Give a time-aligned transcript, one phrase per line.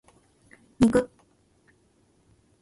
[0.81, 1.03] 肉